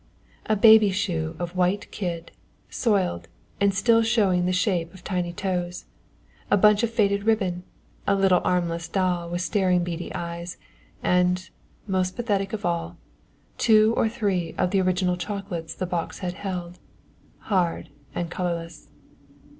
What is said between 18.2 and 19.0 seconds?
colourless.